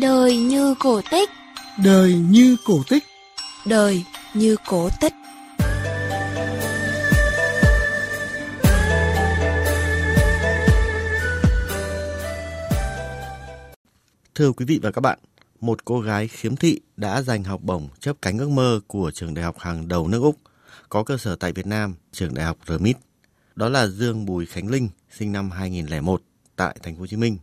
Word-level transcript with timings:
Đời 0.00 0.36
như 0.36 0.74
cổ 0.78 1.00
tích 1.10 1.30
Đời 1.84 2.14
như 2.14 2.56
cổ 2.64 2.82
tích 2.88 3.04
Đời 3.66 4.04
như 4.34 4.56
cổ 4.66 4.88
tích 5.00 5.12
Thưa 14.34 14.52
quý 14.52 14.64
vị 14.64 14.80
và 14.82 14.90
các 14.90 15.00
bạn, 15.00 15.18
một 15.60 15.84
cô 15.84 16.00
gái 16.00 16.28
khiếm 16.28 16.56
thị 16.56 16.80
đã 16.96 17.22
giành 17.22 17.44
học 17.44 17.60
bổng 17.62 17.88
chấp 18.00 18.16
cánh 18.22 18.38
ước 18.38 18.50
mơ 18.50 18.80
của 18.86 19.10
trường 19.14 19.34
đại 19.34 19.44
học 19.44 19.58
hàng 19.58 19.88
đầu 19.88 20.08
nước 20.08 20.22
Úc, 20.22 20.36
có 20.88 21.02
cơ 21.02 21.16
sở 21.16 21.36
tại 21.36 21.52
Việt 21.52 21.66
Nam, 21.66 21.94
trường 22.12 22.34
đại 22.34 22.44
học 22.44 22.58
RMIT. 22.66 22.96
Đó 23.54 23.68
là 23.68 23.86
Dương 23.86 24.26
Bùi 24.26 24.46
Khánh 24.46 24.70
Linh, 24.70 24.88
sinh 25.10 25.32
năm 25.32 25.50
2001 25.50 26.22
tại 26.56 26.76
thành 26.82 26.94
phố 26.94 27.00
Hồ 27.00 27.06
Chí 27.06 27.16
Minh. 27.16 27.38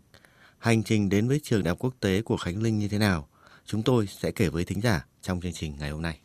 Hành 0.64 0.84
trình 0.84 1.10
đến 1.10 1.28
với 1.28 1.40
trường 1.44 1.64
đại 1.64 1.70
học 1.70 1.78
quốc 1.80 1.94
tế 2.00 2.22
của 2.22 2.38
Khánh 2.38 2.62
Linh 2.62 2.80
như 2.80 2.88
thế 2.88 2.98
nào? 2.98 3.28
Chúng 3.66 3.84
tôi 3.84 4.08
sẽ 4.08 4.32
kể 4.32 4.50
với 4.50 4.64
thính 4.64 4.82
giả 4.82 5.06
trong 5.22 5.42
chương 5.42 5.52
trình 5.54 5.74
ngày 5.80 5.90
hôm 5.90 6.02
nay. 6.02 6.20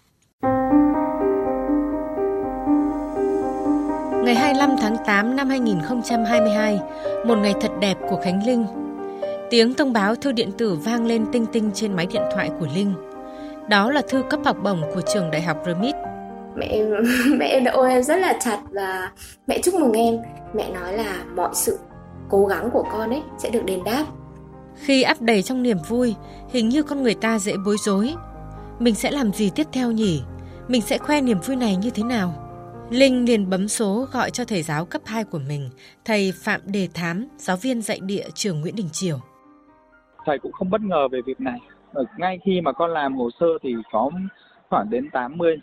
Ngày 4.24 4.34
25 4.34 4.70
tháng 4.80 4.96
8 5.06 5.36
năm 5.36 5.48
2022, 5.48 6.78
một 7.26 7.38
ngày 7.38 7.54
thật 7.60 7.70
đẹp 7.80 7.98
của 8.10 8.20
Khánh 8.24 8.46
Linh. 8.46 8.66
Tiếng 9.50 9.74
thông 9.74 9.92
báo 9.92 10.14
thư 10.14 10.32
điện 10.32 10.50
tử 10.58 10.74
vang 10.74 11.06
lên 11.06 11.26
tinh 11.32 11.46
tinh 11.52 11.70
trên 11.74 11.96
máy 11.96 12.06
điện 12.06 12.22
thoại 12.34 12.50
của 12.60 12.66
Linh. 12.74 12.94
Đó 13.70 13.90
là 13.90 14.02
thư 14.08 14.22
cấp 14.30 14.40
học 14.44 14.56
bổng 14.62 14.82
của 14.94 15.02
trường 15.14 15.30
đại 15.30 15.42
học 15.42 15.62
RMIT. 15.66 15.94
Mẹ 16.56 16.82
mẹ 17.38 17.46
em 17.46 17.64
đã 17.64 17.72
ôm 17.72 17.86
em 17.86 18.02
rất 18.02 18.16
là 18.16 18.38
chặt 18.40 18.60
và 18.70 19.12
mẹ 19.46 19.60
chúc 19.62 19.74
mừng 19.74 19.92
em. 19.92 20.18
Mẹ 20.54 20.70
nói 20.70 20.92
là 20.92 21.24
mọi 21.36 21.50
sự 21.54 21.78
cố 22.28 22.46
gắng 22.46 22.70
của 22.72 22.84
con 22.92 23.10
ấy 23.10 23.22
sẽ 23.38 23.50
được 23.50 23.62
đền 23.64 23.84
đáp. 23.84 24.06
Khi 24.78 25.02
áp 25.02 25.20
đầy 25.20 25.42
trong 25.42 25.62
niềm 25.62 25.78
vui, 25.88 26.14
hình 26.50 26.68
như 26.68 26.82
con 26.82 27.02
người 27.02 27.14
ta 27.14 27.38
dễ 27.38 27.54
bối 27.64 27.76
rối. 27.78 28.14
Mình 28.78 28.94
sẽ 28.94 29.10
làm 29.10 29.32
gì 29.32 29.50
tiếp 29.54 29.66
theo 29.72 29.92
nhỉ? 29.92 30.22
Mình 30.68 30.82
sẽ 30.82 30.98
khoe 30.98 31.20
niềm 31.20 31.38
vui 31.40 31.56
này 31.56 31.76
như 31.76 31.90
thế 31.90 32.02
nào? 32.02 32.34
Linh 32.90 33.24
liền 33.24 33.50
bấm 33.50 33.68
số 33.68 34.06
gọi 34.12 34.30
cho 34.30 34.44
thầy 34.44 34.62
giáo 34.62 34.84
cấp 34.84 35.02
2 35.04 35.24
của 35.24 35.40
mình, 35.48 35.70
thầy 36.04 36.32
Phạm 36.44 36.60
Đề 36.64 36.88
Thám, 36.94 37.28
giáo 37.36 37.56
viên 37.56 37.82
dạy 37.82 37.98
địa 38.02 38.24
trường 38.34 38.60
Nguyễn 38.60 38.76
Đình 38.76 38.88
Chiểu. 38.92 39.18
Thầy 40.26 40.38
cũng 40.38 40.52
không 40.52 40.70
bất 40.70 40.80
ngờ 40.80 41.08
về 41.12 41.20
việc 41.26 41.40
này. 41.40 41.58
Ở 41.92 42.04
ngay 42.18 42.38
khi 42.44 42.60
mà 42.60 42.72
con 42.72 42.90
làm 42.90 43.16
hồ 43.16 43.30
sơ 43.40 43.46
thì 43.62 43.74
có 43.92 44.10
khoảng 44.70 44.90
đến 44.90 45.10
80 45.10 45.56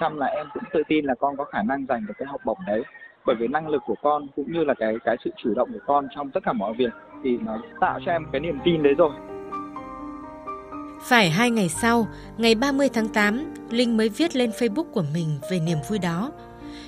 90% 0.00 0.16
là 0.16 0.26
em 0.26 0.46
cũng 0.54 0.62
tự 0.72 0.82
tin 0.88 1.04
là 1.04 1.14
con 1.20 1.36
có 1.36 1.44
khả 1.44 1.62
năng 1.62 1.86
giành 1.88 2.06
được 2.06 2.14
cái 2.18 2.28
học 2.28 2.40
bổng 2.44 2.58
đấy 2.66 2.82
bởi 3.26 3.36
vì 3.36 3.48
năng 3.48 3.68
lực 3.68 3.82
của 3.86 3.94
con 4.02 4.26
cũng 4.36 4.52
như 4.52 4.64
là 4.64 4.74
cái 4.78 4.94
cái 5.04 5.16
sự 5.24 5.30
chủ 5.36 5.54
động 5.54 5.72
của 5.72 5.78
con 5.86 6.08
trong 6.14 6.30
tất 6.30 6.40
cả 6.44 6.52
mọi 6.52 6.74
việc 6.78 6.92
thì 7.24 7.38
nó 7.38 7.58
tạo 7.80 7.98
cho 8.06 8.12
em 8.12 8.26
cái 8.32 8.40
niềm 8.40 8.58
tin 8.64 8.82
đấy 8.82 8.94
rồi. 8.94 9.10
Phải 11.02 11.30
hai 11.30 11.50
ngày 11.50 11.68
sau, 11.68 12.06
ngày 12.38 12.54
30 12.54 12.88
tháng 12.94 13.08
8, 13.08 13.54
Linh 13.70 13.96
mới 13.96 14.08
viết 14.08 14.36
lên 14.36 14.50
Facebook 14.50 14.92
của 14.92 15.04
mình 15.14 15.28
về 15.50 15.60
niềm 15.60 15.78
vui 15.88 15.98
đó. 15.98 16.30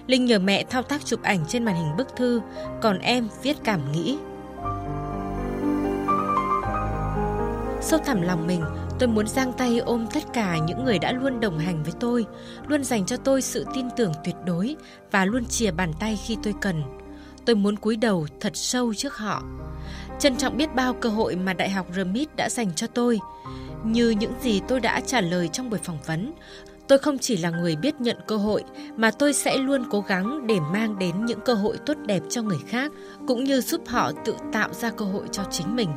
Linh 0.07 0.25
nhờ 0.25 0.39
mẹ 0.39 0.65
thao 0.71 0.83
tác 0.83 1.05
chụp 1.05 1.23
ảnh 1.23 1.45
trên 1.49 1.65
màn 1.65 1.75
hình 1.75 1.97
bức 1.99 2.17
thư, 2.17 2.41
còn 2.81 2.99
em 2.99 3.29
viết 3.43 3.57
cảm 3.65 3.81
nghĩ. 3.93 4.19
Sâu 7.81 8.01
thẳm 8.05 8.23
lòng 8.23 8.47
mình, 8.47 8.63
tôi 9.03 9.09
muốn 9.09 9.27
giang 9.27 9.53
tay 9.53 9.79
ôm 9.79 10.07
tất 10.15 10.23
cả 10.33 10.59
những 10.59 10.85
người 10.85 10.99
đã 10.99 11.13
luôn 11.13 11.41
đồng 11.41 11.59
hành 11.59 11.83
với 11.83 11.93
tôi, 12.01 12.27
luôn 12.67 12.85
dành 12.85 13.07
cho 13.07 13.17
tôi 13.17 13.43
sự 13.43 13.67
tin 13.75 13.87
tưởng 13.97 14.13
tuyệt 14.25 14.35
đối 14.47 14.77
và 15.11 15.25
luôn 15.25 15.45
chìa 15.45 15.71
bàn 15.71 15.93
tay 16.01 16.19
khi 16.27 16.37
tôi 16.43 16.55
cần. 16.61 16.83
Tôi 17.45 17.57
muốn 17.57 17.77
cúi 17.77 17.97
đầu 17.97 18.27
thật 18.41 18.53
sâu 18.55 18.95
trước 18.95 19.17
họ. 19.17 19.43
Trân 20.19 20.37
trọng 20.37 20.57
biết 20.57 20.75
bao 20.75 20.95
cơ 20.95 21.09
hội 21.09 21.37
mà 21.37 21.53
Đại 21.53 21.71
học 21.71 21.87
RMIT 21.95 22.37
đã 22.37 22.49
dành 22.49 22.75
cho 22.75 22.87
tôi. 22.87 23.21
Như 23.85 24.11
những 24.11 24.33
gì 24.43 24.61
tôi 24.69 24.81
đã 24.81 25.01
trả 25.01 25.21
lời 25.21 25.49
trong 25.49 25.71
buổi 25.71 25.79
phỏng 25.79 25.99
vấn, 26.07 26.33
tôi 26.89 26.99
không 26.99 27.19
chỉ 27.19 27.37
là 27.37 27.51
người 27.51 27.77
biết 27.77 28.01
nhận 28.01 28.17
cơ 28.27 28.37
hội 28.37 28.65
mà 28.97 29.11
tôi 29.11 29.33
sẽ 29.33 29.57
luôn 29.57 29.85
cố 29.91 30.01
gắng 30.01 30.47
để 30.47 30.61
mang 30.61 30.99
đến 30.99 31.25
những 31.25 31.41
cơ 31.45 31.55
hội 31.55 31.77
tốt 31.87 31.97
đẹp 32.07 32.23
cho 32.29 32.43
người 32.43 32.61
khác 32.67 32.93
cũng 33.29 33.45
như 33.45 33.61
giúp 33.61 33.81
họ 33.87 34.13
tự 34.25 34.35
tạo 34.53 34.73
ra 34.73 34.91
cơ 34.91 35.05
hội 35.05 35.25
cho 35.33 35.43
chính 35.51 35.77
mình. 35.77 35.89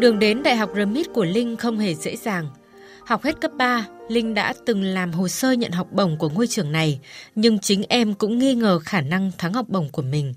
Đường 0.00 0.18
đến 0.18 0.42
Đại 0.42 0.56
học 0.56 0.70
RMIT 0.74 1.12
của 1.12 1.24
Linh 1.24 1.56
không 1.56 1.78
hề 1.78 1.94
dễ 1.94 2.16
dàng. 2.16 2.46
Học 3.04 3.22
hết 3.22 3.40
cấp 3.40 3.50
3, 3.56 3.86
Linh 4.08 4.34
đã 4.34 4.54
từng 4.66 4.82
làm 4.82 5.12
hồ 5.12 5.28
sơ 5.28 5.52
nhận 5.52 5.72
học 5.72 5.86
bổng 5.92 6.16
của 6.18 6.28
ngôi 6.28 6.46
trường 6.46 6.72
này, 6.72 7.00
nhưng 7.34 7.58
chính 7.58 7.82
em 7.88 8.14
cũng 8.14 8.38
nghi 8.38 8.54
ngờ 8.54 8.78
khả 8.84 9.00
năng 9.00 9.30
thắng 9.38 9.52
học 9.52 9.66
bổng 9.68 9.88
của 9.92 10.02
mình. 10.02 10.34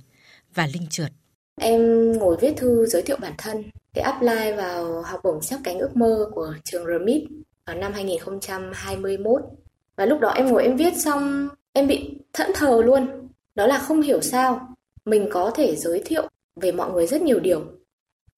Và 0.56 0.68
Linh 0.74 0.88
trượt. 0.90 1.12
Em 1.60 2.12
ngồi 2.12 2.38
viết 2.42 2.54
thư 2.58 2.86
giới 2.86 3.02
thiệu 3.02 3.18
bản 3.22 3.34
thân 3.38 3.64
để 3.94 4.02
apply 4.02 4.52
vào 4.58 5.02
học 5.02 5.20
bổng 5.24 5.42
Sắp 5.42 5.60
cánh 5.64 5.80
ước 5.80 5.96
mơ 5.96 6.30
của 6.36 6.54
trường 6.64 6.86
RMIT 6.86 7.24
vào 7.66 7.76
năm 7.76 7.94
2021. 7.94 9.42
Và 9.96 10.06
lúc 10.06 10.20
đó 10.20 10.30
em 10.30 10.48
ngồi 10.48 10.64
em 10.64 10.78
viết 10.78 10.94
xong, 10.98 11.48
em 11.74 11.88
bị 11.88 12.10
thẫn 12.34 12.52
thờ 12.56 12.82
luôn. 12.86 13.08
Đó 13.56 13.68
là 13.68 13.80
không 13.80 14.02
hiểu 14.02 14.22
sao 14.22 14.76
mình 15.06 15.28
có 15.32 15.52
thể 15.56 15.76
giới 15.76 16.02
thiệu 16.06 16.28
về 16.56 16.72
mọi 16.72 16.92
người 16.92 17.08
rất 17.08 17.22
nhiều 17.22 17.40
điều 17.40 17.62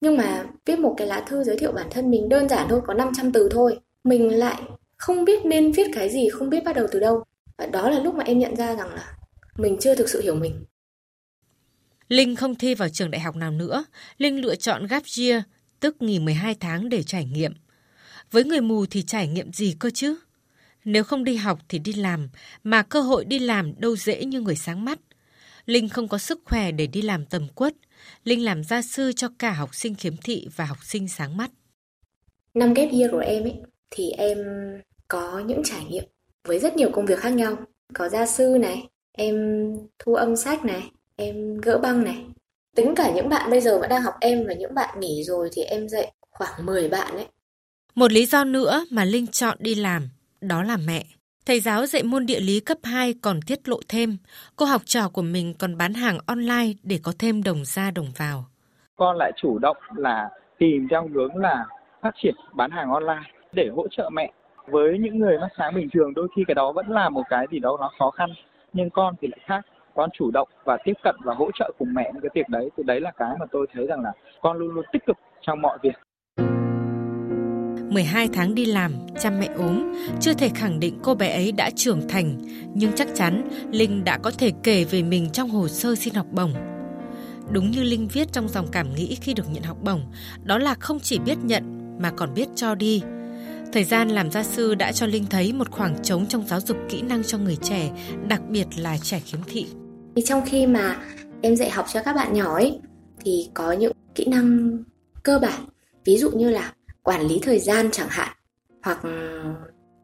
nhưng 0.00 0.16
mà 0.16 0.44
viết 0.66 0.78
một 0.78 0.94
cái 0.96 1.06
lá 1.06 1.24
thư 1.26 1.44
giới 1.44 1.58
thiệu 1.58 1.72
bản 1.72 1.86
thân 1.90 2.10
mình 2.10 2.28
đơn 2.28 2.48
giản 2.48 2.66
thôi, 2.68 2.80
có 2.86 2.94
500 2.94 3.32
từ 3.32 3.48
thôi. 3.52 3.78
Mình 4.04 4.38
lại 4.38 4.62
không 4.96 5.24
biết 5.24 5.44
nên 5.44 5.72
viết 5.72 5.86
cái 5.94 6.10
gì, 6.10 6.28
không 6.28 6.50
biết 6.50 6.64
bắt 6.64 6.76
đầu 6.76 6.86
từ 6.92 7.00
đâu. 7.00 7.24
Và 7.58 7.66
đó 7.66 7.90
là 7.90 8.00
lúc 8.00 8.14
mà 8.14 8.24
em 8.24 8.38
nhận 8.38 8.56
ra 8.56 8.74
rằng 8.74 8.94
là 8.94 9.16
mình 9.56 9.76
chưa 9.80 9.94
thực 9.94 10.08
sự 10.08 10.22
hiểu 10.22 10.34
mình. 10.34 10.64
Linh 12.08 12.36
không 12.36 12.54
thi 12.54 12.74
vào 12.74 12.88
trường 12.88 13.10
đại 13.10 13.20
học 13.20 13.36
nào 13.36 13.50
nữa. 13.50 13.84
Linh 14.18 14.40
lựa 14.40 14.54
chọn 14.54 14.86
gap 14.86 15.02
year, 15.18 15.42
tức 15.80 16.02
nghỉ 16.02 16.18
12 16.18 16.54
tháng 16.60 16.88
để 16.88 17.02
trải 17.02 17.24
nghiệm. 17.24 17.52
Với 18.30 18.44
người 18.44 18.60
mù 18.60 18.86
thì 18.86 19.02
trải 19.02 19.28
nghiệm 19.28 19.52
gì 19.52 19.76
cơ 19.78 19.90
chứ? 19.90 20.16
Nếu 20.84 21.04
không 21.04 21.24
đi 21.24 21.36
học 21.36 21.58
thì 21.68 21.78
đi 21.78 21.92
làm, 21.92 22.28
mà 22.64 22.82
cơ 22.82 23.00
hội 23.00 23.24
đi 23.24 23.38
làm 23.38 23.80
đâu 23.80 23.96
dễ 23.96 24.24
như 24.24 24.40
người 24.40 24.56
sáng 24.56 24.84
mắt. 24.84 24.98
Linh 25.66 25.88
không 25.88 26.08
có 26.08 26.18
sức 26.18 26.40
khỏe 26.44 26.72
để 26.72 26.86
đi 26.86 27.02
làm 27.02 27.24
tầm 27.24 27.48
quất, 27.48 27.74
Linh 28.24 28.44
làm 28.44 28.64
gia 28.64 28.82
sư 28.82 29.12
cho 29.12 29.28
cả 29.38 29.52
học 29.52 29.74
sinh 29.74 29.94
khiếm 29.94 30.16
thị 30.16 30.48
và 30.56 30.64
học 30.64 30.78
sinh 30.82 31.08
sáng 31.08 31.36
mắt. 31.36 31.50
Năm 32.54 32.74
ghép 32.74 32.92
year 32.92 33.10
của 33.10 33.18
em 33.18 33.42
ấy 33.42 33.54
thì 33.90 34.10
em 34.10 34.38
có 35.08 35.42
những 35.46 35.62
trải 35.64 35.84
nghiệm 35.84 36.04
với 36.48 36.58
rất 36.58 36.76
nhiều 36.76 36.90
công 36.92 37.06
việc 37.06 37.18
khác 37.18 37.30
nhau. 37.30 37.56
Có 37.94 38.08
gia 38.08 38.26
sư 38.26 38.56
này, 38.60 38.88
em 39.12 39.36
thu 39.98 40.14
âm 40.14 40.36
sách 40.36 40.64
này, 40.64 40.82
em 41.16 41.60
gỡ 41.60 41.78
băng 41.78 42.04
này. 42.04 42.24
Tính 42.76 42.94
cả 42.96 43.12
những 43.14 43.28
bạn 43.28 43.50
bây 43.50 43.60
giờ 43.60 43.78
vẫn 43.78 43.90
đang 43.90 44.02
học 44.02 44.14
em 44.20 44.46
và 44.46 44.54
những 44.54 44.74
bạn 44.74 45.00
nghỉ 45.00 45.24
rồi 45.24 45.48
thì 45.52 45.62
em 45.62 45.88
dạy 45.88 46.12
khoảng 46.30 46.66
10 46.66 46.88
bạn 46.88 47.14
ấy. 47.16 47.26
Một 47.94 48.12
lý 48.12 48.26
do 48.26 48.44
nữa 48.44 48.86
mà 48.90 49.04
Linh 49.04 49.26
chọn 49.26 49.56
đi 49.60 49.74
làm, 49.74 50.08
đó 50.40 50.62
là 50.62 50.76
mẹ. 50.76 51.04
Thầy 51.46 51.60
giáo 51.60 51.86
dạy 51.86 52.02
môn 52.02 52.26
địa 52.26 52.40
lý 52.40 52.60
cấp 52.60 52.78
2 52.82 53.14
còn 53.22 53.40
tiết 53.46 53.68
lộ 53.68 53.76
thêm, 53.88 54.16
cô 54.56 54.66
học 54.66 54.82
trò 54.84 55.08
của 55.12 55.22
mình 55.22 55.54
còn 55.58 55.76
bán 55.78 55.94
hàng 55.94 56.18
online 56.26 56.72
để 56.82 56.98
có 57.02 57.12
thêm 57.18 57.42
đồng 57.42 57.64
ra 57.64 57.90
đồng 57.90 58.06
vào. 58.18 58.44
Con 58.96 59.16
lại 59.16 59.32
chủ 59.36 59.58
động 59.58 59.76
là 59.96 60.28
tìm 60.58 60.86
theo 60.90 61.08
hướng 61.14 61.36
là 61.36 61.66
phát 62.02 62.10
triển 62.22 62.34
bán 62.54 62.70
hàng 62.70 62.90
online 62.90 63.22
để 63.52 63.68
hỗ 63.76 63.86
trợ 63.90 64.10
mẹ. 64.12 64.32
Với 64.66 64.98
những 64.98 65.18
người 65.18 65.38
mắt 65.38 65.48
sáng 65.58 65.74
bình 65.74 65.88
thường 65.92 66.14
đôi 66.14 66.28
khi 66.36 66.42
cái 66.48 66.54
đó 66.54 66.72
vẫn 66.72 66.88
là 66.88 67.08
một 67.08 67.22
cái 67.28 67.46
gì 67.50 67.58
đó 67.58 67.76
nó 67.80 67.90
khó 67.98 68.10
khăn, 68.10 68.30
nhưng 68.72 68.90
con 68.90 69.14
thì 69.20 69.28
lại 69.28 69.40
khác. 69.46 69.60
Con 69.94 70.10
chủ 70.18 70.30
động 70.30 70.48
và 70.64 70.76
tiếp 70.84 70.94
cận 71.04 71.16
và 71.24 71.34
hỗ 71.34 71.50
trợ 71.58 71.72
cùng 71.78 71.94
mẹ 71.94 72.10
những 72.14 72.22
cái 72.22 72.30
việc 72.34 72.48
đấy, 72.48 72.70
thì 72.76 72.82
đấy 72.82 73.00
là 73.00 73.10
cái 73.16 73.30
mà 73.40 73.46
tôi 73.52 73.66
thấy 73.72 73.86
rằng 73.86 74.02
là 74.02 74.12
con 74.42 74.56
luôn 74.56 74.74
luôn 74.74 74.84
tích 74.92 75.06
cực 75.06 75.16
trong 75.40 75.62
mọi 75.62 75.78
việc. 75.82 76.05
12 77.96 78.28
tháng 78.32 78.54
đi 78.54 78.64
làm, 78.64 78.92
chăm 79.20 79.40
mẹ 79.40 79.48
ốm, 79.56 79.92
chưa 80.20 80.32
thể 80.32 80.48
khẳng 80.54 80.80
định 80.80 80.98
cô 81.02 81.14
bé 81.14 81.30
ấy 81.30 81.52
đã 81.52 81.70
trưởng 81.76 82.08
thành, 82.08 82.38
nhưng 82.74 82.92
chắc 82.96 83.08
chắn 83.14 83.48
Linh 83.72 84.04
đã 84.04 84.18
có 84.18 84.30
thể 84.30 84.52
kể 84.62 84.84
về 84.84 85.02
mình 85.02 85.30
trong 85.30 85.50
hồ 85.50 85.68
sơ 85.68 85.94
xin 85.94 86.14
học 86.14 86.26
bổng. 86.32 86.54
Đúng 87.50 87.70
như 87.70 87.82
Linh 87.82 88.08
viết 88.08 88.32
trong 88.32 88.48
dòng 88.48 88.68
cảm 88.72 88.94
nghĩ 88.94 89.18
khi 89.20 89.34
được 89.34 89.50
nhận 89.52 89.62
học 89.62 89.76
bổng, 89.82 90.00
đó 90.44 90.58
là 90.58 90.74
không 90.74 91.00
chỉ 91.00 91.18
biết 91.18 91.38
nhận 91.42 91.96
mà 92.00 92.10
còn 92.10 92.34
biết 92.34 92.48
cho 92.54 92.74
đi. 92.74 93.02
Thời 93.72 93.84
gian 93.84 94.08
làm 94.08 94.30
gia 94.30 94.42
sư 94.42 94.74
đã 94.74 94.92
cho 94.92 95.06
Linh 95.06 95.26
thấy 95.30 95.52
một 95.52 95.70
khoảng 95.70 96.02
trống 96.02 96.26
trong 96.26 96.46
giáo 96.46 96.60
dục 96.60 96.76
kỹ 96.88 97.02
năng 97.02 97.24
cho 97.24 97.38
người 97.38 97.56
trẻ, 97.62 97.90
đặc 98.28 98.40
biệt 98.48 98.66
là 98.76 98.98
trẻ 98.98 99.20
khiếm 99.24 99.40
thị. 99.46 99.66
Thì 100.16 100.22
trong 100.26 100.42
khi 100.46 100.66
mà 100.66 100.96
em 101.42 101.56
dạy 101.56 101.70
học 101.70 101.86
cho 101.92 102.02
các 102.02 102.16
bạn 102.16 102.32
nhỏ 102.32 102.54
ấy, 102.54 102.78
thì 103.24 103.48
có 103.54 103.72
những 103.72 103.92
kỹ 104.14 104.24
năng 104.24 104.78
cơ 105.22 105.38
bản, 105.38 105.60
ví 106.04 106.18
dụ 106.18 106.30
như 106.30 106.50
là 106.50 106.72
quản 107.06 107.26
lý 107.26 107.40
thời 107.42 107.58
gian 107.58 107.88
chẳng 107.92 108.08
hạn, 108.10 108.36
hoặc 108.82 108.98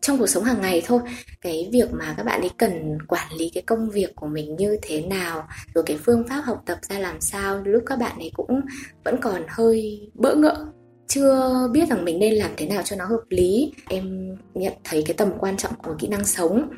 trong 0.00 0.18
cuộc 0.18 0.26
sống 0.26 0.44
hàng 0.44 0.60
ngày 0.60 0.82
thôi. 0.86 1.00
Cái 1.40 1.68
việc 1.72 1.92
mà 1.92 2.14
các 2.16 2.22
bạn 2.22 2.40
ấy 2.40 2.50
cần 2.58 2.98
quản 3.08 3.32
lý 3.38 3.50
cái 3.54 3.62
công 3.62 3.90
việc 3.90 4.16
của 4.16 4.26
mình 4.26 4.56
như 4.56 4.78
thế 4.82 5.00
nào, 5.00 5.48
rồi 5.74 5.84
cái 5.86 5.98
phương 6.04 6.24
pháp 6.28 6.40
học 6.44 6.62
tập 6.66 6.78
ra 6.82 6.98
làm 6.98 7.20
sao, 7.20 7.62
lúc 7.64 7.82
các 7.86 7.98
bạn 7.98 8.18
ấy 8.18 8.30
cũng 8.34 8.60
vẫn 9.04 9.16
còn 9.20 9.42
hơi 9.48 10.10
bỡ 10.14 10.34
ngỡ, 10.34 10.66
chưa 11.06 11.68
biết 11.72 11.88
rằng 11.88 12.04
mình 12.04 12.18
nên 12.18 12.34
làm 12.34 12.50
thế 12.56 12.66
nào 12.66 12.82
cho 12.82 12.96
nó 12.96 13.04
hợp 13.04 13.22
lý. 13.28 13.72
Em 13.88 14.36
nhận 14.54 14.72
thấy 14.84 15.02
cái 15.06 15.14
tầm 15.14 15.32
quan 15.38 15.56
trọng 15.56 15.72
của 15.82 15.94
kỹ 15.98 16.08
năng 16.08 16.24
sống 16.24 16.70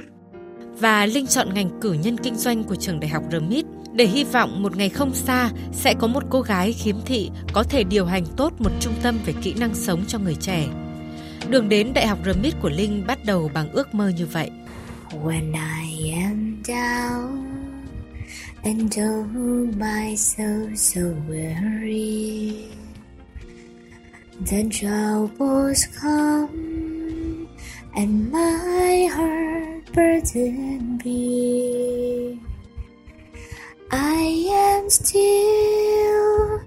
và 0.81 1.07
Linh 1.07 1.27
chọn 1.27 1.55
ngành 1.55 1.81
cử 1.81 1.93
nhân 1.93 2.17
kinh 2.23 2.37
doanh 2.37 2.65
của 2.65 2.75
trường 2.77 3.01
đại 3.01 3.09
học 3.09 3.23
RMIT 3.33 3.67
để 3.93 4.07
hy 4.07 4.25
vọng 4.25 4.63
một 4.63 4.77
ngày 4.77 4.89
không 4.89 5.15
xa 5.15 5.51
sẽ 5.73 5.95
có 5.95 6.07
một 6.07 6.23
cô 6.31 6.41
gái 6.41 6.73
khiếm 6.73 6.97
thị 7.07 7.31
có 7.53 7.63
thể 7.63 7.85
điều 7.85 8.07
hành 8.07 8.25
tốt 8.37 8.53
một 8.59 8.71
trung 8.81 8.95
tâm 9.03 9.19
về 9.27 9.33
kỹ 9.43 9.55
năng 9.59 9.75
sống 9.75 10.05
cho 10.09 10.19
người 10.19 10.37
trẻ. 10.41 10.67
Đường 11.49 11.69
đến 11.69 11.93
Đại 11.95 12.07
học 12.07 12.19
RMIT 12.25 12.55
của 12.63 12.71
Linh 12.71 13.05
bắt 13.07 13.19
đầu 13.25 13.51
bằng 13.55 13.73
ước 13.73 13.95
mơ 13.95 14.09
như 14.09 14.27
vậy. 14.27 14.51
When 15.25 15.53
I 15.53 16.11
am 16.11 16.63
down 16.63 17.45
and 18.63 18.99
oh 18.99 19.77
my 19.77 20.17
soul 20.17 20.75
so 20.75 21.01
weary 21.29 22.53
Then 24.47 24.71
troubles 24.71 25.87
come 26.03 27.47
and 27.93 28.33
my 28.33 29.07
heart 29.07 29.54
burden 29.95 30.99
be 30.99 32.41
I 33.93 34.49
am 34.51 34.91
still 34.91 36.61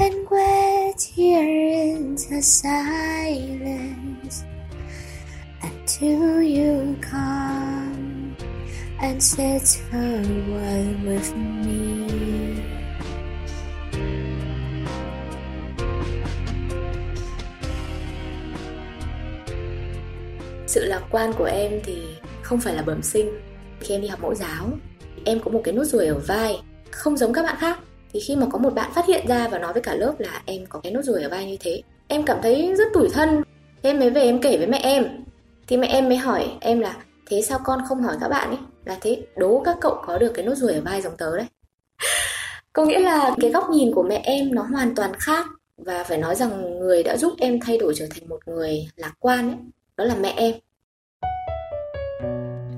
and 0.00 0.26
wait 0.30 0.98
here 0.98 1.42
in 1.42 2.14
the 2.14 2.40
silence 2.40 4.44
until 5.62 6.40
you 6.40 6.96
come 7.02 8.34
and 8.98 9.22
sit 9.22 9.82
a 9.92 10.24
while 10.48 10.96
with 11.04 11.36
me. 11.36 12.06
Sự 20.66 20.84
lạc 20.84 21.02
quan 21.10 21.32
của 21.32 21.44
em 21.44 21.72
thì 21.84 22.19
không 22.50 22.60
phải 22.60 22.74
là 22.74 22.82
bẩm 22.82 23.02
sinh. 23.02 23.30
Khi 23.80 23.94
em 23.94 24.00
đi 24.00 24.08
học 24.08 24.22
mẫu 24.22 24.34
giáo, 24.34 24.68
em 25.24 25.40
có 25.40 25.50
một 25.50 25.60
cái 25.64 25.74
nốt 25.74 25.84
ruồi 25.84 26.06
ở 26.06 26.18
vai, 26.26 26.60
không 26.90 27.16
giống 27.16 27.32
các 27.32 27.42
bạn 27.42 27.56
khác. 27.58 27.78
Thì 28.12 28.20
khi 28.20 28.36
mà 28.36 28.46
có 28.52 28.58
một 28.58 28.74
bạn 28.74 28.90
phát 28.94 29.06
hiện 29.06 29.26
ra 29.28 29.48
và 29.48 29.58
nói 29.58 29.72
với 29.72 29.82
cả 29.82 29.94
lớp 29.94 30.14
là 30.18 30.42
em 30.46 30.66
có 30.68 30.80
cái 30.80 30.92
nốt 30.92 31.02
ruồi 31.02 31.22
ở 31.22 31.28
vai 31.28 31.46
như 31.46 31.56
thế, 31.60 31.82
em 32.08 32.22
cảm 32.22 32.38
thấy 32.42 32.74
rất 32.78 32.84
tủi 32.94 33.08
thân. 33.08 33.42
Thế 33.82 33.90
em 33.90 33.98
mới 33.98 34.10
về 34.10 34.22
em 34.22 34.40
kể 34.40 34.58
với 34.58 34.66
mẹ 34.66 34.78
em. 34.78 35.24
Thì 35.66 35.76
mẹ 35.76 35.86
em 35.86 36.08
mới 36.08 36.16
hỏi 36.16 36.52
em 36.60 36.80
là 36.80 36.96
thế 37.26 37.42
sao 37.42 37.60
con 37.64 37.80
không 37.88 38.02
hỏi 38.02 38.16
các 38.20 38.28
bạn 38.28 38.48
ấy? 38.48 38.58
Là 38.84 38.98
thế 39.00 39.22
đố 39.36 39.62
các 39.64 39.76
cậu 39.80 40.02
có 40.06 40.18
được 40.18 40.32
cái 40.34 40.44
nốt 40.44 40.54
ruồi 40.54 40.74
ở 40.74 40.80
vai 40.80 41.02
giống 41.02 41.16
tớ 41.16 41.36
đấy. 41.36 41.46
Có 42.72 42.84
nghĩa 42.84 43.00
là 43.00 43.34
cái 43.40 43.50
góc 43.50 43.70
nhìn 43.70 43.94
của 43.94 44.02
mẹ 44.02 44.20
em 44.24 44.54
nó 44.54 44.62
hoàn 44.62 44.94
toàn 44.94 45.12
khác 45.14 45.46
và 45.76 46.04
phải 46.04 46.18
nói 46.18 46.34
rằng 46.34 46.78
người 46.78 47.02
đã 47.02 47.16
giúp 47.16 47.32
em 47.38 47.60
thay 47.60 47.78
đổi 47.78 47.94
trở 47.96 48.06
thành 48.10 48.28
một 48.28 48.38
người 48.46 48.88
lạc 48.96 49.12
quan 49.18 49.48
ấy, 49.48 49.58
đó 49.96 50.04
là 50.04 50.14
mẹ 50.14 50.34
em. 50.36 50.54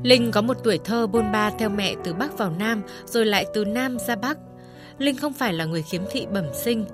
Linh 0.02 0.30
có 0.32 0.40
một 0.40 0.56
tuổi 0.64 0.78
thơ 0.84 1.06
bôn 1.06 1.32
ba 1.32 1.50
theo 1.50 1.68
mẹ 1.68 1.94
từ 2.04 2.14
Bắc 2.14 2.38
vào 2.38 2.50
Nam 2.58 2.82
rồi 3.04 3.26
lại 3.26 3.46
từ 3.54 3.64
Nam 3.64 3.98
ra 3.98 4.16
Bắc. 4.16 4.38
Linh 4.98 5.16
không 5.16 5.32
phải 5.32 5.52
là 5.52 5.64
người 5.64 5.82
khiếm 5.82 6.02
thị 6.10 6.26
bẩm 6.32 6.44
sinh. 6.54 6.84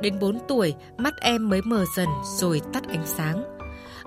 Đến 0.00 0.18
4 0.18 0.38
tuổi, 0.48 0.74
mắt 0.96 1.14
em 1.20 1.48
mới 1.48 1.60
mờ 1.62 1.84
dần 1.96 2.08
rồi 2.36 2.60
tắt 2.72 2.82
ánh 2.88 3.06
sáng. 3.06 3.58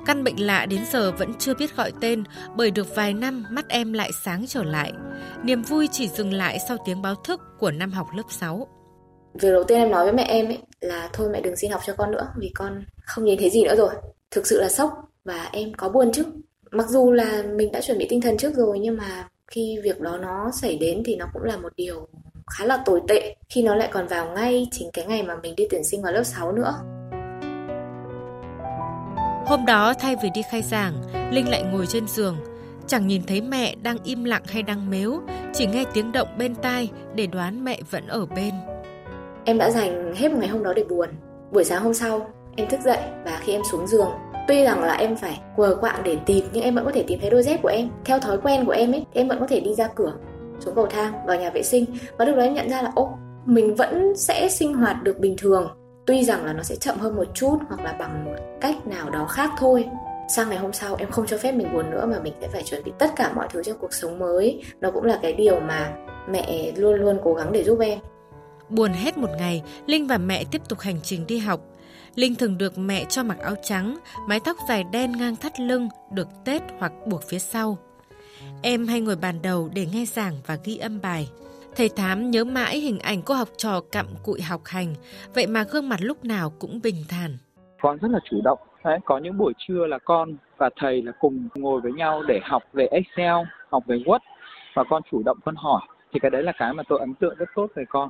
Căn 0.06 0.24
bệnh 0.24 0.46
lạ 0.46 0.66
đến 0.66 0.81
giờ 0.92 1.12
vẫn 1.12 1.34
chưa 1.40 1.54
biết 1.54 1.75
gọi 1.75 1.92
tên 2.02 2.24
bởi 2.56 2.72
được 2.72 2.96
vài 2.96 3.13
năm 3.13 3.46
mắt 3.50 3.69
em 3.69 3.94
lại 3.94 4.12
sáng 4.24 4.46
trở 4.48 4.63
lại. 4.63 4.94
Niềm 5.44 5.62
vui 5.62 5.88
chỉ 5.92 6.08
dừng 6.08 6.34
lại 6.34 6.60
sau 6.68 6.78
tiếng 6.86 7.02
báo 7.02 7.16
thức 7.16 7.42
của 7.60 7.72
năm 7.72 7.92
học 7.92 8.08
lớp 8.16 8.24
6. 8.30 8.68
Việc 9.34 9.52
đầu 9.52 9.63
tiên 9.63 9.80
em 9.80 9.92
nói 9.92 10.04
với 10.04 10.13
mẹ 10.13 10.24
em 10.24 10.46
ấy 10.46 10.60
là 10.81 11.10
thôi 11.13 11.30
mẹ 11.34 11.42
đừng 11.42 11.56
xin 11.56 11.72
học 11.72 11.81
cho 11.86 11.94
con 11.98 12.12
nữa 12.12 12.28
vì 12.38 12.52
con 12.56 12.86
không 13.04 13.25
nhìn 13.25 13.40
thấy 13.40 13.50
gì 13.50 13.63
nữa 13.63 13.75
rồi. 13.75 13.94
Thực 14.31 14.48
sự 14.48 14.62
là 14.62 14.69
sốc 14.69 14.92
và 15.25 15.50
em 15.52 15.74
có 15.74 15.90
buồn 15.90 16.12
chứ. 16.13 16.24
Mặc 16.74 16.90
dù 16.90 17.12
là 17.12 17.44
mình 17.56 17.72
đã 17.72 17.82
chuẩn 17.82 17.98
bị 17.98 18.06
tinh 18.10 18.22
thần 18.22 18.38
trước 18.38 18.56
rồi 18.56 18.80
nhưng 18.80 18.98
mà 18.98 19.28
khi 19.48 19.78
việc 19.84 20.02
đó 20.02 20.18
nó 20.18 20.52
xảy 20.54 20.78
đến 20.78 21.04
thì 21.06 21.16
nó 21.16 21.26
cũng 21.34 21.44
là 21.44 21.58
một 21.58 21.74
điều 21.76 22.08
khá 22.52 22.66
là 22.66 22.78
tồi 22.86 23.02
tệ 23.08 23.36
khi 23.50 23.64
nó 23.64 23.76
lại 23.76 23.90
còn 23.92 24.08
vào 24.08 24.32
ngay 24.36 24.68
chính 24.72 24.90
cái 24.94 25.06
ngày 25.06 25.24
mà 25.24 25.36
mình 25.44 25.56
đi 25.56 25.64
tuyển 25.70 25.84
sinh 25.84 26.02
vào 26.02 26.14
lớp 26.14 26.24
6 26.24 26.52
nữa. 26.52 26.74
Hôm 29.46 29.66
đó 29.68 29.94
thay 30.00 30.16
vì 30.24 30.30
đi 30.34 30.42
khai 30.52 30.62
giảng, 30.62 30.94
Linh 31.32 31.50
lại 31.50 31.64
ngồi 31.64 31.86
trên 31.88 32.08
giường, 32.08 32.38
chẳng 32.88 33.08
nhìn 33.08 33.22
thấy 33.28 33.42
mẹ 33.42 33.76
đang 33.84 33.98
im 34.04 34.24
lặng 34.24 34.44
hay 34.48 34.64
đang 34.64 34.90
mếu, 34.90 35.22
chỉ 35.54 35.66
nghe 35.66 35.84
tiếng 35.94 36.12
động 36.12 36.28
bên 36.38 36.56
tai 36.56 36.90
để 37.16 37.28
đoán 37.28 37.64
mẹ 37.64 37.80
vẫn 37.90 38.08
ở 38.08 38.26
bên. 38.26 38.54
Em 39.46 39.58
đã 39.58 39.72
dành 39.72 40.16
hết 40.16 40.32
một 40.32 40.38
ngày 40.40 40.50
hôm 40.50 40.64
đó 40.64 40.74
để 40.76 40.84
buồn. 40.84 41.10
Buổi 41.52 41.64
sáng 41.64 41.84
hôm 41.84 41.94
sau, 41.94 42.30
em 42.56 42.70
thức 42.70 42.80
dậy 42.86 43.00
và 43.26 43.40
khi 43.44 43.54
em 43.54 43.62
xuống 43.72 43.88
giường, 43.88 44.12
tuy 44.48 44.64
rằng 44.64 44.84
là 44.84 44.94
em 44.94 45.16
phải 45.16 45.40
quờ 45.56 45.76
quạng 45.76 46.04
để 46.04 46.18
tìm 46.26 46.46
nhưng 46.54 46.64
em 46.64 46.76
vẫn 46.76 46.86
có 46.86 46.92
thể 46.92 47.04
tìm 47.08 47.20
thấy 47.20 47.30
đôi 47.30 47.44
dép 47.44 47.62
của 47.62 47.70
em. 47.70 47.90
Theo 48.06 48.20
thói 48.20 48.38
quen 48.38 48.66
của 48.66 48.72
em 48.72 48.92
ấy, 48.92 49.06
thì 49.14 49.22
em 49.22 49.28
vẫn 49.28 49.40
có 49.40 49.48
thể 49.48 49.60
đi 49.60 49.76
ra 49.76 49.88
cửa, 49.88 50.14
xuống 50.60 50.76
cầu 50.76 50.88
thang, 50.88 51.14
vào 51.26 51.40
nhà 51.40 51.50
vệ 51.50 51.64
sinh. 51.64 51.86
Và 52.18 52.26
lúc 52.26 52.36
đó 52.36 52.44
em 52.44 52.54
nhận 52.54 52.70
ra 52.70 52.82
là 52.82 52.92
ô, 52.96 53.10
mình 53.46 53.76
vẫn 53.76 54.14
sẽ 54.16 54.50
sinh 54.50 54.74
hoạt 54.74 55.04
được 55.04 55.20
bình 55.20 55.36
thường. 55.38 55.68
Tuy 56.06 56.24
rằng 56.24 56.46
là 56.46 56.54
nó 56.54 56.64
sẽ 56.64 56.76
chậm 56.76 56.98
hơn 56.98 57.16
một 57.16 57.28
chút 57.34 57.58
hoặc 57.68 57.84
là 57.84 57.94
bằng 58.00 58.26
một 58.26 58.36
cách 58.62 58.88
nào 58.88 59.10
đó 59.10 59.26
khác 59.26 59.50
thôi. 59.58 59.86
Sang 60.36 60.50
ngày 60.50 60.58
hôm 60.58 60.74
sau 60.74 60.96
em 60.96 61.12
không 61.12 61.26
cho 61.28 61.38
phép 61.38 61.52
mình 61.52 61.74
buồn 61.74 61.90
nữa 61.92 62.06
mà 62.06 62.20
mình 62.24 62.34
sẽ 62.42 62.48
phải 62.48 62.64
chuẩn 62.64 62.84
bị 62.84 62.92
tất 63.00 63.10
cả 63.16 63.32
mọi 63.36 63.48
thứ 63.54 63.64
cho 63.64 63.74
cuộc 63.74 63.94
sống 63.94 64.20
mới. 64.20 64.64
Nó 64.82 64.92
cũng 64.92 65.04
là 65.04 65.20
cái 65.22 65.34
điều 65.34 65.60
mà 65.60 65.94
mẹ 66.30 66.72
luôn 66.76 66.94
luôn 66.94 67.20
cố 67.24 67.34
gắng 67.34 67.52
để 67.52 67.64
giúp 67.64 67.80
em. 67.80 68.00
Buồn 68.70 68.92
hết 68.92 69.18
một 69.18 69.30
ngày, 69.38 69.64
Linh 69.86 70.08
và 70.08 70.18
mẹ 70.18 70.44
tiếp 70.52 70.62
tục 70.70 70.80
hành 70.80 70.98
trình 71.04 71.28
đi 71.28 71.38
học. 71.38 71.62
Linh 72.15 72.36
thường 72.36 72.57
được 72.57 72.77
mẹ 72.77 73.06
cho 73.09 73.24
mặc 73.24 73.39
áo 73.39 73.56
trắng, 73.63 73.98
mái 74.27 74.39
tóc 74.45 74.57
dài 74.69 74.83
đen 74.92 75.12
ngang 75.12 75.36
thắt 75.36 75.59
lưng, 75.59 75.89
được 76.12 76.27
tết 76.45 76.62
hoặc 76.80 76.92
buộc 77.07 77.24
phía 77.30 77.39
sau. 77.39 77.77
Em 78.63 78.88
hay 78.88 79.01
ngồi 79.01 79.15
bàn 79.15 79.36
đầu 79.44 79.69
để 79.74 79.88
nghe 79.94 80.06
giảng 80.06 80.33
và 80.48 80.57
ghi 80.63 80.77
âm 80.77 81.01
bài. 81.01 81.30
Thầy 81.75 81.89
Thám 81.89 82.31
nhớ 82.31 82.44
mãi 82.44 82.80
hình 82.80 83.00
ảnh 83.00 83.21
cô 83.21 83.33
học 83.33 83.50
trò 83.57 83.81
cặm 83.92 84.06
cụi 84.24 84.42
học 84.42 84.62
hành, 84.65 84.95
vậy 85.36 85.48
mà 85.48 85.63
gương 85.71 85.89
mặt 85.89 86.00
lúc 86.01 86.25
nào 86.25 86.50
cũng 86.59 86.80
bình 86.83 87.03
thản. 87.09 87.38
con 87.81 87.98
rất 87.98 88.12
là 88.12 88.19
chủ 88.30 88.42
động 88.44 88.59
Đấy, 88.83 89.00
có 89.06 89.18
những 89.18 89.38
buổi 89.38 89.53
trưa 89.57 89.86
là 89.86 89.98
con 90.06 90.36
và 90.57 90.69
thầy 90.75 91.01
là 91.01 91.12
cùng 91.19 91.48
ngồi 91.56 91.81
với 91.81 91.92
nhau 91.92 92.24
để 92.27 92.39
học 92.44 92.63
về 92.74 92.86
Excel, 92.92 93.36
học 93.69 93.83
về 93.88 93.98
Word 93.98 94.19
và 94.74 94.83
con 94.89 95.01
chủ 95.12 95.21
động 95.25 95.38
con 95.45 95.56
hỏi 95.56 95.81
thì 96.13 96.19
cái 96.19 96.31
đấy 96.31 96.44
là 96.44 96.51
cái 96.57 96.74
mà 96.74 96.83
tôi 96.89 97.00
ấn 97.00 97.13
tượng 97.13 97.36
rất 97.38 97.50
tốt 97.56 97.68
về 97.75 97.83
con. 97.89 98.09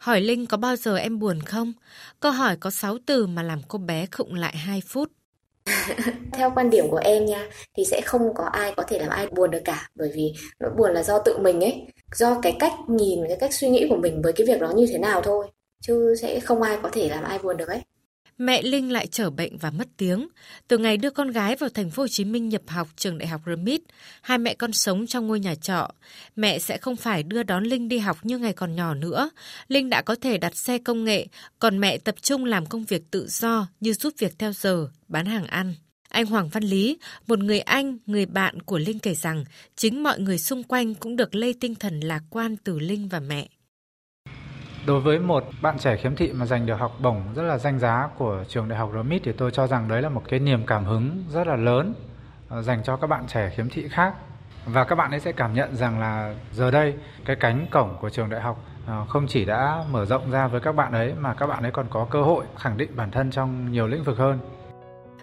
Hỏi 0.00 0.20
Linh 0.20 0.46
có 0.46 0.56
bao 0.56 0.76
giờ 0.76 0.96
em 0.96 1.18
buồn 1.18 1.40
không? 1.40 1.72
Câu 2.20 2.32
hỏi 2.32 2.56
có 2.56 2.70
6 2.70 2.98
từ 3.06 3.26
mà 3.26 3.42
làm 3.42 3.60
cô 3.68 3.78
bé 3.78 4.06
khựng 4.10 4.34
lại 4.34 4.56
2 4.56 4.82
phút. 4.86 5.12
theo 6.32 6.52
quan 6.54 6.70
điểm 6.70 6.90
của 6.90 7.00
em 7.04 7.26
nha, 7.26 7.48
thì 7.76 7.84
sẽ 7.84 8.00
không 8.00 8.34
có 8.34 8.44
ai 8.44 8.74
có 8.76 8.82
thể 8.88 8.98
làm 8.98 9.08
ai 9.08 9.26
buồn 9.26 9.50
được 9.50 9.60
cả, 9.64 9.90
bởi 9.94 10.10
vì 10.14 10.32
nỗi 10.60 10.70
buồn 10.76 10.94
là 10.94 11.02
do 11.02 11.18
tự 11.18 11.38
mình 11.38 11.60
ấy, 11.60 11.86
do 12.14 12.40
cái 12.42 12.56
cách 12.58 12.72
nhìn, 12.88 13.20
cái 13.28 13.36
cách 13.40 13.54
suy 13.54 13.68
nghĩ 13.68 13.86
của 13.90 13.96
mình 13.96 14.22
với 14.22 14.32
cái 14.32 14.46
việc 14.46 14.60
đó 14.60 14.72
như 14.76 14.86
thế 14.90 14.98
nào 14.98 15.22
thôi, 15.22 15.46
chứ 15.80 16.14
sẽ 16.22 16.40
không 16.40 16.62
ai 16.62 16.78
có 16.82 16.88
thể 16.92 17.08
làm 17.08 17.24
ai 17.24 17.38
buồn 17.38 17.56
được 17.56 17.68
ấy 17.68 17.80
Mẹ 18.40 18.62
Linh 18.62 18.92
lại 18.92 19.06
trở 19.06 19.30
bệnh 19.30 19.58
và 19.58 19.70
mất 19.70 19.88
tiếng. 19.96 20.28
Từ 20.68 20.78
ngày 20.78 20.96
đưa 20.96 21.10
con 21.10 21.30
gái 21.30 21.56
vào 21.56 21.70
thành 21.70 21.90
phố 21.90 22.02
Hồ 22.02 22.08
Chí 22.08 22.24
Minh 22.24 22.48
nhập 22.48 22.62
học 22.66 22.88
trường 22.96 23.18
đại 23.18 23.28
học 23.28 23.40
RMIT, 23.46 23.82
hai 24.22 24.38
mẹ 24.38 24.54
con 24.54 24.72
sống 24.72 25.06
trong 25.06 25.26
ngôi 25.26 25.40
nhà 25.40 25.54
trọ. 25.54 25.90
Mẹ 26.36 26.58
sẽ 26.58 26.78
không 26.78 26.96
phải 26.96 27.22
đưa 27.22 27.42
đón 27.42 27.64
Linh 27.64 27.88
đi 27.88 27.98
học 27.98 28.16
như 28.22 28.38
ngày 28.38 28.52
còn 28.52 28.76
nhỏ 28.76 28.94
nữa. 28.94 29.30
Linh 29.68 29.90
đã 29.90 30.02
có 30.02 30.14
thể 30.20 30.38
đặt 30.38 30.56
xe 30.56 30.78
công 30.78 31.04
nghệ, 31.04 31.26
còn 31.58 31.80
mẹ 31.80 31.98
tập 31.98 32.14
trung 32.22 32.44
làm 32.44 32.66
công 32.66 32.84
việc 32.84 33.10
tự 33.10 33.26
do 33.28 33.68
như 33.80 33.92
giúp 33.92 34.14
việc 34.18 34.38
theo 34.38 34.52
giờ, 34.52 34.88
bán 35.08 35.26
hàng 35.26 35.46
ăn. 35.46 35.74
Anh 36.08 36.26
Hoàng 36.26 36.48
Văn 36.48 36.62
Lý, 36.62 36.98
một 37.26 37.38
người 37.38 37.60
anh, 37.60 37.98
người 38.06 38.26
bạn 38.26 38.62
của 38.62 38.78
Linh 38.78 38.98
kể 38.98 39.14
rằng 39.14 39.44
chính 39.76 40.02
mọi 40.02 40.20
người 40.20 40.38
xung 40.38 40.62
quanh 40.62 40.94
cũng 40.94 41.16
được 41.16 41.34
lây 41.34 41.54
tinh 41.60 41.74
thần 41.74 42.00
lạc 42.00 42.22
quan 42.30 42.56
từ 42.56 42.78
Linh 42.78 43.08
và 43.08 43.20
mẹ. 43.20 43.48
Đối 44.86 45.00
với 45.00 45.18
một 45.18 45.44
bạn 45.62 45.78
trẻ 45.78 45.96
khiếm 45.96 46.16
thị 46.16 46.32
mà 46.32 46.46
giành 46.46 46.66
được 46.66 46.74
học 46.74 46.92
bổng 47.00 47.22
rất 47.34 47.42
là 47.42 47.58
danh 47.58 47.78
giá 47.78 48.08
của 48.18 48.44
trường 48.48 48.68
đại 48.68 48.78
học 48.78 48.90
RMIT 48.94 49.22
thì 49.24 49.32
tôi 49.32 49.50
cho 49.50 49.66
rằng 49.66 49.88
đấy 49.88 50.02
là 50.02 50.08
một 50.08 50.22
cái 50.28 50.40
niềm 50.40 50.66
cảm 50.66 50.84
hứng 50.84 51.24
rất 51.30 51.46
là 51.46 51.56
lớn 51.56 51.94
ờ, 52.48 52.62
dành 52.62 52.82
cho 52.84 52.96
các 52.96 53.06
bạn 53.06 53.26
trẻ 53.26 53.50
khiếm 53.56 53.68
thị 53.68 53.88
khác. 53.88 54.14
Và 54.66 54.84
các 54.84 54.94
bạn 54.96 55.10
ấy 55.10 55.20
sẽ 55.20 55.32
cảm 55.32 55.54
nhận 55.54 55.76
rằng 55.76 56.00
là 56.00 56.34
giờ 56.52 56.70
đây 56.70 56.94
cái 57.24 57.36
cánh 57.36 57.66
cổng 57.70 57.96
của 58.00 58.10
trường 58.10 58.30
đại 58.30 58.40
học 58.40 58.64
ờ, 58.86 59.04
không 59.08 59.26
chỉ 59.26 59.44
đã 59.44 59.84
mở 59.90 60.04
rộng 60.04 60.30
ra 60.30 60.46
với 60.46 60.60
các 60.60 60.72
bạn 60.72 60.92
ấy 60.92 61.14
mà 61.18 61.34
các 61.34 61.46
bạn 61.46 61.62
ấy 61.62 61.72
còn 61.72 61.86
có 61.90 62.06
cơ 62.10 62.22
hội 62.22 62.44
khẳng 62.58 62.76
định 62.76 62.96
bản 62.96 63.10
thân 63.10 63.30
trong 63.30 63.72
nhiều 63.72 63.86
lĩnh 63.86 64.04
vực 64.04 64.18
hơn. 64.18 64.38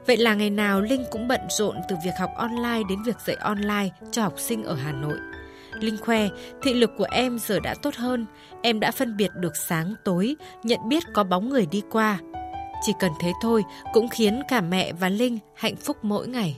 Vậy 0.08 0.18
là 0.18 0.36
ngày 0.36 0.50
nào 0.50 0.82
Linh 0.82 1.06
cũng 1.12 1.28
bận 1.28 1.42
rộn 1.50 1.76
từ 1.90 1.96
việc 2.06 2.14
học 2.20 2.30
online 2.36 2.84
đến 2.90 3.04
việc 3.04 3.20
dạy 3.20 3.36
online 3.36 3.90
cho 4.12 4.24
học 4.24 4.34
sinh 4.38 4.64
ở 4.64 4.76
Hà 4.76 4.92
Nội. 4.92 5.18
Linh 5.84 5.98
khoe, 5.98 6.28
thị 6.64 6.74
lực 6.74 6.92
của 6.98 7.08
em 7.12 7.40
giờ 7.40 7.60
đã 7.60 7.76
tốt 7.82 7.96
hơn, 7.96 8.26
em 8.62 8.80
đã 8.80 8.92
phân 8.92 9.18
biệt 9.18 9.32
được 9.36 9.56
sáng 9.56 9.96
tối, 10.06 10.36
nhận 10.64 10.80
biết 10.90 11.04
có 11.14 11.24
bóng 11.24 11.50
người 11.50 11.66
đi 11.66 11.82
qua. 11.92 12.20
Chỉ 12.86 12.94
cần 13.00 13.12
thế 13.20 13.34
thôi 13.42 13.64
cũng 13.94 14.10
khiến 14.10 14.42
cả 14.48 14.62
mẹ 14.62 14.94
và 14.94 15.10
Linh 15.10 15.40
hạnh 15.56 15.76
phúc 15.76 15.98
mỗi 16.02 16.28
ngày. 16.28 16.58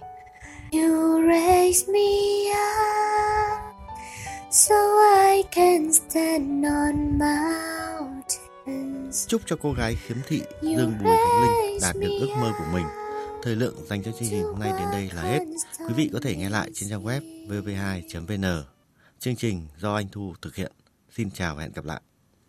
You 0.71 1.21
raise 1.27 1.93
me 1.93 1.99
up 2.51 2.59
so 4.51 4.75
I 5.33 5.43
can 5.51 5.93
stand 5.93 6.65
on 6.65 7.19
mountains. 7.19 9.27
Chúc 9.27 9.41
cho 9.45 9.55
cô 9.61 9.73
gái 9.73 9.95
khiếm 9.95 10.17
thị 10.27 10.41
Dương 10.61 10.93
Bùi 11.03 11.17
Khánh 11.17 11.41
Linh 11.41 11.51
đạt 11.81 11.95
được 11.95 12.09
ước 12.19 12.29
mơ 12.41 12.51
của 12.57 12.65
mình. 12.73 12.85
Thời 13.43 13.55
lượng 13.55 13.75
dành 13.89 14.03
cho 14.03 14.11
chương 14.11 14.29
trình 14.29 14.43
hôm 14.43 14.59
nay 14.59 14.71
đến 14.79 14.87
đây 14.91 15.09
là 15.15 15.21
hết. 15.21 15.39
Quý 15.87 15.93
vị 15.97 16.09
có 16.13 16.19
thể 16.23 16.35
nghe 16.35 16.49
lại 16.49 16.69
trên 16.73 16.89
trang 16.89 17.03
web 17.03 17.21
vv2.vn. 17.47 18.78
Chương 19.19 19.35
trình 19.35 19.67
do 19.77 19.95
anh 19.95 20.07
Thu 20.11 20.33
thực 20.41 20.55
hiện. 20.55 20.71
Xin 21.11 21.31
chào 21.31 21.55
và 21.55 21.61
hẹn 21.61 21.71
gặp 21.71 21.85
lại. 21.85 22.01